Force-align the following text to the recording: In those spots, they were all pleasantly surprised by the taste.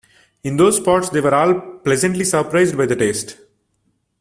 In 0.43 0.57
those 0.57 0.77
spots, 0.77 1.09
they 1.09 1.21
were 1.21 1.35
all 1.35 1.53
pleasantly 1.83 2.23
surprised 2.25 2.75
by 2.75 2.87
the 2.87 2.95
taste. 2.95 3.37